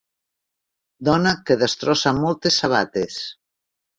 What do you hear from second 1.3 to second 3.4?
que destrossa moltes sabates.